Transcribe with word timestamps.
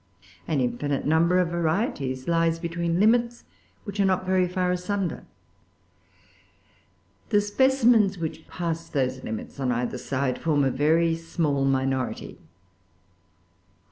An 0.47 0.59
infinite 0.59 1.05
number 1.05 1.37
of 1.37 1.49
varieties 1.49 2.27
lies 2.27 2.57
between 2.57 2.99
limits 2.99 3.43
which 3.83 3.99
are 3.99 4.05
not 4.05 4.25
very 4.25 4.47
far 4.47 4.71
asunder. 4.71 5.25
The 7.29 7.39
specimens 7.39 8.17
which 8.17 8.47
pass 8.47 8.89
those 8.89 9.23
limits 9.23 9.59
on 9.59 9.71
either 9.71 9.99
side 9.99 10.39
form 10.39 10.63
a 10.63 10.71
very 10.71 11.13
small 11.15 11.65
minority. 11.65 12.39